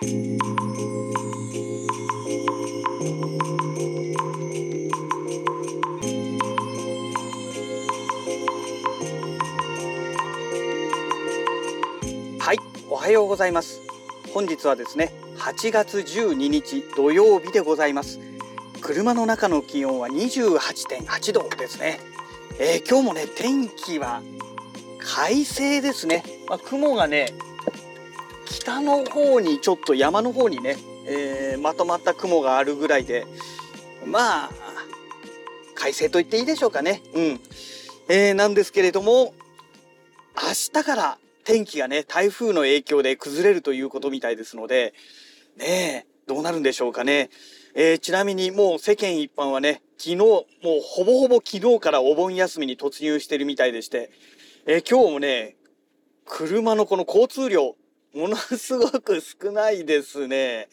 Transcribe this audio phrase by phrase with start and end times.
[0.00, 0.04] は
[12.52, 12.58] い
[12.88, 13.82] おはようございます。
[14.32, 18.20] 本日はですね8月12日土曜日でございます。
[18.80, 21.98] 車の中の気温は28.8度ですね、
[22.60, 24.22] えー、今日もね天気は
[25.00, 27.34] 快晴ですね、まあ、雲がね
[28.68, 33.24] 北の方にちょっと山の方にね、えー、まとまった雲があるぐらいで
[34.04, 34.50] まあ
[35.74, 37.40] 快晴と言っていいでしょうかねうん、
[38.10, 39.32] えー、なんですけれども
[40.36, 44.92] 明日から天気がね、台風の影響で崩れるということみたいですので、
[45.56, 47.30] ね、どうなるんでしょうかね。
[47.74, 50.44] えー、ちなみにもう世間一般はね、昨日、もう
[50.82, 54.10] ほぼほぼ昨日からお盆休みに突入してるみたいでして、
[54.66, 55.56] えー、今日もね、
[56.26, 57.74] 車のこの交通量、
[58.14, 60.68] ものすごく少ないですね。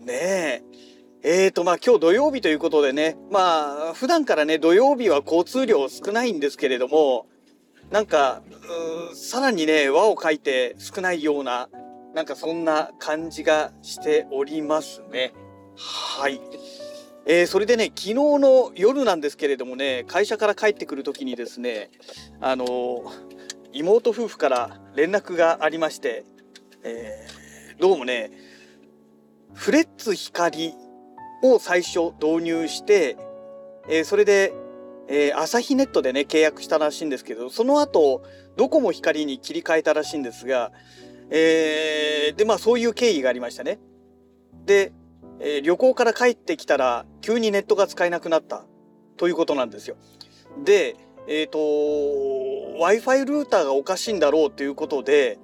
[0.00, 0.62] ねえ。
[1.24, 7.26] えーと、まあ今日土曜日ということでね、まあ普段からね、土曜日は交通量少ないんですけれども、
[7.92, 8.42] なんか、
[9.14, 11.68] さらにね、輪を描いて少ないような、
[12.14, 15.32] なんかそんな感じがしておりますね。
[15.76, 16.40] はい。
[17.24, 21.90] えー、それでね、昨日の夜なんですけれどもね、会社から帰ってくる時にですね、
[22.40, 23.02] あのー、
[23.72, 26.24] 妹夫婦から連絡がありまして、
[26.84, 28.30] えー、どうもね、
[29.54, 30.74] フレッツ光
[31.42, 33.16] を最初導入して、
[33.88, 34.52] えー、それで
[35.08, 38.22] えー、朝日ネットでね、契約したらしいんですけど、その後、
[38.56, 40.72] ドコモ光に切り替えたらしいんですが、
[41.30, 43.78] えー、で、まあそういう経緯がありましたね。
[44.64, 44.92] で、
[45.40, 48.64] え、旅行から帰ってきたら、急にネットが使えなくなった
[49.16, 49.96] ということなんですよ。
[50.64, 55.38] で、えっ、と、Wi-Fi ルーターがおかしいんだろうということで、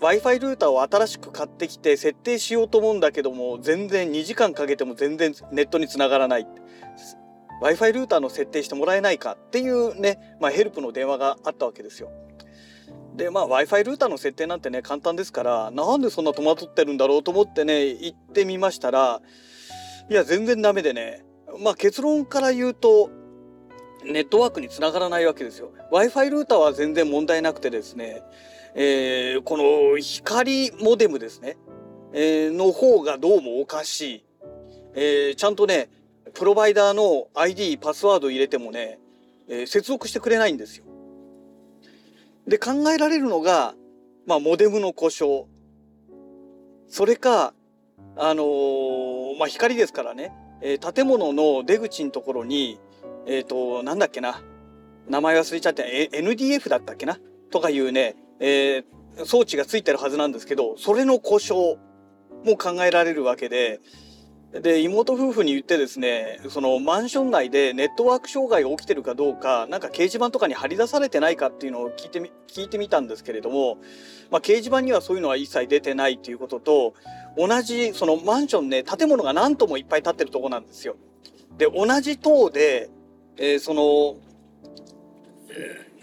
[0.00, 6.46] Wi-Fi ルーターを新しく買ってきて設定しようと思うんだけども、全然2時間かけても全然ネットにつながらない。
[7.62, 12.10] Wi-Fi ルーターの設定してもらえないかっていうね、まあ、ヘルプの電話があったわけですよ。
[13.16, 19.20] でまあ Wi-Fi ルーターの設定なんてね簡単ですからなんでそんな戸惑ってるんだろうと思ってね行ってみましたら
[20.10, 21.24] いや全然ダメでね
[21.60, 23.10] まあ結論から言うと
[24.04, 25.70] ネットワークにつながらないわけですよ。
[25.92, 28.22] Wi-Fi ルーターは全然問題なくてですね、
[28.76, 31.56] えー、この光モデムですね、
[32.12, 34.24] えー、の方がどうもおかしい。
[34.94, 35.88] えー、ちゃんとね
[36.34, 38.98] プロバイダーの ID パスワード入れてもね、
[39.48, 40.84] えー、接続してくれないんですよ。
[42.48, 43.74] で考えられるのが、
[44.26, 45.44] まあ、モデムの故障。
[46.88, 47.54] それか
[48.16, 52.80] あのー、まあ、光ですからね、えー、建物の出口のところに
[53.26, 54.42] えっ、ー、となんだっけな。
[55.08, 57.18] 名前忘れちゃって NDF だったっけな。
[57.50, 58.84] とかいうね、え
[59.24, 61.76] 装置がついてるはずなんですけどそれの故障
[62.44, 63.80] も考えられるわけで
[64.60, 73.78] で妹夫婦に言ってですねそのマンション内でネットワーク障害が起きてるかどうかなんか掲示板とかに貼り出されてないかっていうのを聞いてみ聞いてみたんですけれども、
[74.30, 76.94] まあ、掲示板にはそういうのは一切出てないっていうことと
[77.36, 80.96] 同じそのマンションね建物が何棟もいっぱい建ってるとこなんですよ。
[81.58, 82.90] で同じ棟で、
[83.36, 84.16] えー、その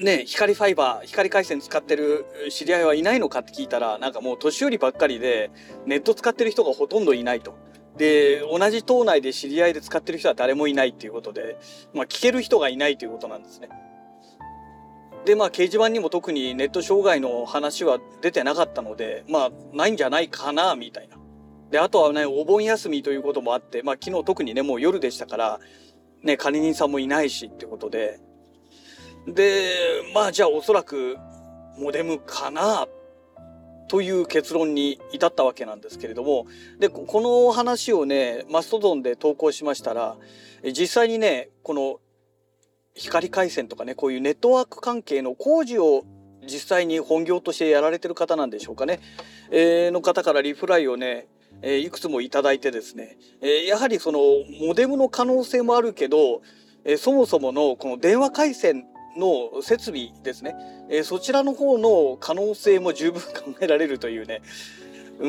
[0.02, 5.52] ね、光ファイバー光回線使ってる知り合いはいないのかって聞いたらなんかもう年寄りばっかりで
[5.86, 7.56] ネット使ってる人がほとんどいないと。
[7.98, 11.58] で同じ島内で知り合いで使ってる人は誰もいないっていうことで、
[11.94, 13.70] まあ、聞ける人がいないということなんですね。
[15.26, 21.18] でまあ掲示板にも特にネット障害の話は出てなかったのでまあないんじゃないかなみたいな。
[21.70, 25.60] であとはねお盆休みということもあってまあ昨日特にねもう夜でしたから
[26.24, 28.20] ね管理人さんもいないしってことで
[29.28, 29.74] で
[30.14, 31.18] まあじゃあおそらく
[31.78, 32.88] モデムかな
[33.88, 36.48] という結論に至ったわけなんですけれども
[36.80, 40.16] でこの話をねマストドンで投稿しましたら
[40.64, 42.00] 実際にねこの
[42.96, 46.04] 光回線とかねこういうネットワーク関係の工事を
[46.44, 49.00] 実際に本業としてやられてる方なんでしょうかね、
[49.52, 51.28] えー、の方からリプライをね
[51.62, 54.20] えいくつもいただいてですね、えやはりその
[54.66, 56.42] モデムの可能性もあるけど、
[56.86, 58.86] えそもそものこの電話回線
[59.18, 60.56] の設備ですね、
[60.90, 64.42] えー、そちらの方の可能性も十分考えられるというね、
[65.20, 65.28] う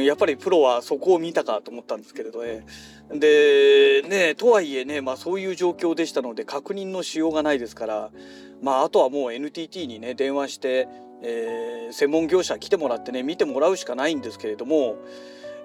[0.00, 2.64] ん、やっぱりプロはそこを見たかと思ったんですけれどね。
[3.10, 8.10] でねとはいえね、まあ、そういう状況でしたので確認のしようがないですから、
[8.62, 10.88] まあ、あとはもう NTT にね電話して、
[11.22, 14.96] えー、専門業者来てもらってね見てもらうしかないんですけれども、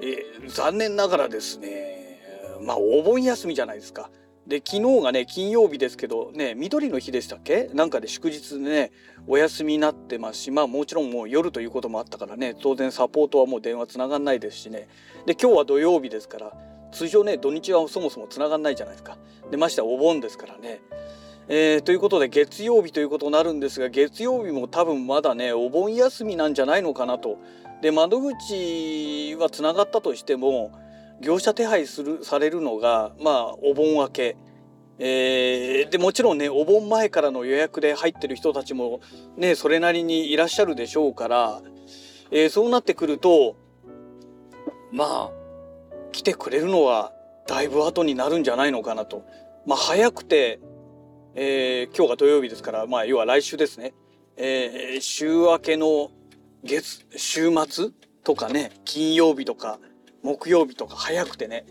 [0.02, 2.20] えー、残念ながらですね
[2.62, 4.10] まあお盆休みじゃないですか。
[4.50, 7.70] で昨日がね金曜日ですけどね緑の日でしたっけ？
[7.76, 8.92] なんかで祝日でね
[9.28, 14.88] お休みになってますしまあもちろんもう夜ということもあったからね当然サポートはもう電話つながんないですしね。
[15.28, 16.52] で今日は土曜日ですから
[16.92, 19.20] 通常ね土日はそもそもつながんないじゃないですか。
[19.52, 20.82] でましてお盆ですからね。
[21.48, 27.38] えー、ということで月曜日ということになるんですが月曜日も多分まだねお盆休みなんじゃないのかなと。
[27.82, 30.72] で窓口はつながったとしても
[31.22, 34.38] 業者手配するされるのがまあお盆明け、
[34.98, 39.02] えー、でもちろんねお盆前からの予約で入ってる人たちも
[39.38, 41.62] ねそれなりにいらっしゃるでしょうから、
[42.32, 43.56] えー、そうなってくると
[44.92, 45.32] まあ
[46.12, 47.14] 来てくれるのは
[47.48, 49.24] だいぶ後になるんじゃないのかなと。
[49.66, 50.60] まあ、早くて
[51.36, 53.94] えー、今日が土曜日ですから、まあ、要は来週ですね、
[54.36, 56.10] えー、週明けの
[56.64, 57.92] 月週末
[58.24, 59.80] とかね金曜日とか
[60.24, 61.66] 木曜日とか早くてね、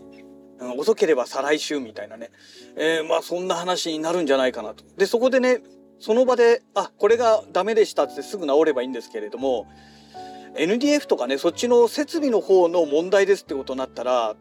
[0.59, 2.31] うん、遅ければ再来週みたいなね、
[2.75, 4.83] えー、まあそんな話になるんじゃないかなと。
[4.97, 5.61] でそこでね
[5.99, 9.67] その場であこれがダメでしたってすぐ治ればいいんですけれども
[10.55, 14.35] NDF とかねそっちの設備の方の問題ですってことになったら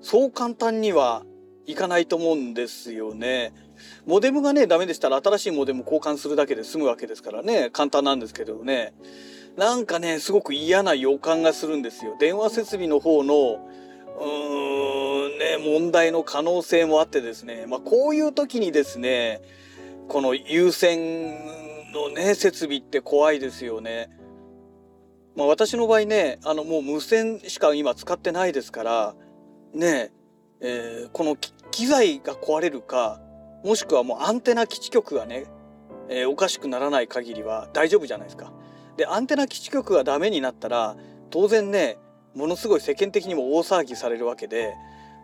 [0.00, 1.24] そう簡単には
[1.66, 3.52] いかないと思うんですよね。
[4.06, 8.94] モデムがねダメでしたら新しいモデム交換するだけで済むわけですからね簡単なんですけどね
[9.56, 13.60] なんかねすごく嫌な予感がするんですよ電話設備の方の
[14.18, 19.42] うーんね問題の可能性もあってですねまあこういう時にですね
[20.08, 21.38] この優先
[21.92, 24.10] のね設備って怖いですよね。
[25.36, 29.14] まあ私の場合ねあのもう無線しか今使ってないですから
[29.72, 30.12] ね
[30.60, 31.36] えー、この
[31.70, 33.20] 機材が壊れるか
[33.64, 35.44] もしくはもうアンテナ基地局がね、
[36.08, 38.52] えー、おかしくならない限りは大丈夫じゃないですか。
[38.96, 40.96] でアンテナ基地局がダメになったら
[41.30, 41.98] 当然ね
[42.34, 44.74] ものすごい世間的にも大騒ぎされるわけで、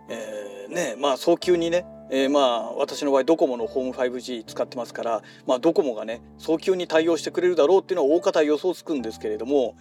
[0.09, 9.77] えー、ねまあ早急にね、えー、まあ私の場合ドコモのホーム 5G 使ってますから、まあ、ドコモがね早急に対応してくれるだろうっていうのは大方予想つくんですけれども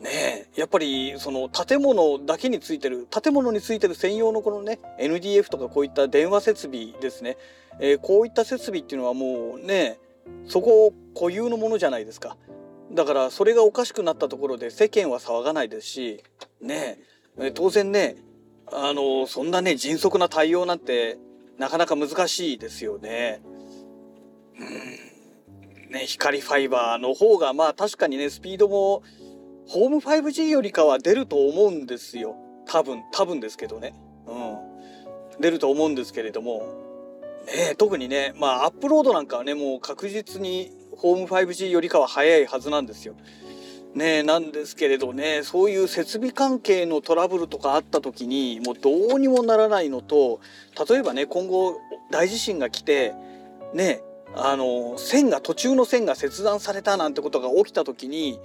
[0.00, 7.36] ねやっぱりその建物だけについてる建物についてる専用のこのね NDF とかこういった電話設備ですね、
[7.80, 9.98] えー、こういった設備っていうのはもうね
[10.46, 12.36] そこ固有のものじゃないですか。
[12.92, 16.24] だからそれがおかしくなったところで世間は騒がないですし
[16.60, 16.98] ね
[17.54, 18.16] 当然ね
[18.72, 21.18] あのそんなね迅速な対応なんて
[21.58, 23.40] なかなか難しいですよね。
[24.58, 25.92] うん。
[25.92, 29.02] ね光ファイバーの方がまあ確かにねスピードも
[29.66, 32.36] ホーム 5G よりかは出ると思うんですよ。
[32.66, 33.94] 多分多分ですけどね。
[34.26, 35.40] うん。
[35.40, 36.86] 出ると思うんですけれども。
[37.46, 43.14] ね特にねまあアップロードなんかはねもう確実にホーム 5G よりかは早いはずなんですよ。
[43.94, 50.40] ねなんですけれどねそういう設備関係のトラブルとかあった時にもうどうにもならないのと
[50.88, 51.80] 例えばね今後
[52.10, 53.14] 大地震が来て
[53.72, 54.02] ね
[54.34, 58.38] あの線が途中の線が切断されたなんてことが起きた時に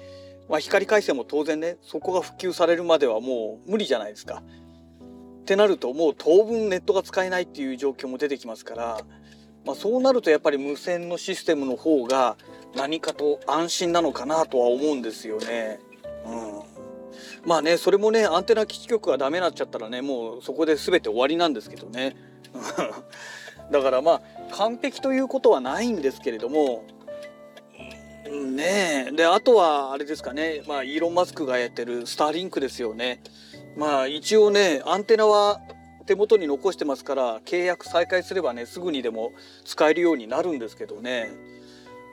[0.49, 4.43] まあ、光回線も当然ねそこが普及されるまではもう無理じゃないですか。
[5.41, 9.01] ってなるともう当分ネットが使えないっていう状況も出てきますから、
[9.65, 12.35] まあ、そうなるとやっぱり無線のシステムの方が
[12.75, 15.79] 何かと安心なのかなとは思うんですよね。
[16.25, 22.15] うん、まあねそれもねアンテナ基地局がダメになっちゃったらねもうそこで全て終わりなんですけどね。
[23.71, 24.21] だからまあ
[24.51, 26.83] 完璧ということはないんですけれども
[28.29, 29.11] ねえ。
[29.11, 30.63] であとはあれですかね。
[30.67, 33.21] まあイーロン・マスクがやってるスターリンクですよね。
[33.77, 35.61] まあ一応ねアンテナは
[36.03, 39.31] 手元に残してますから契約再開すればねすぐにでも
[39.65, 41.31] 使えるようになるんですけどね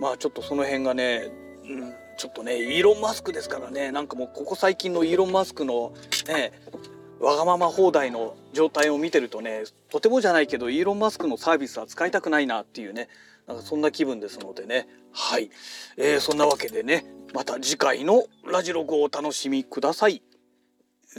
[0.01, 1.31] まあちょっとその辺がね、
[1.65, 5.93] うん、ちょっとねイーロン・マスクですからねなんかもうここ最近のイーロン・マスクの
[6.29, 6.53] ね
[7.21, 13.09] わがまま放題の状態を見てるとねとてもじゃないけどイーロン・マスクのサービスは使いたくないなっていうね
[13.47, 15.51] なんかそんな気分ですのでねはい、
[15.97, 20.23] えー、そんなわけでねまた次回のラジログをお楽しみください。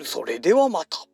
[0.04, 1.11] それではまた。